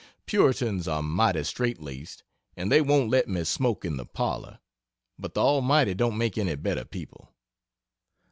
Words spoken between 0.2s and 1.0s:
Puritans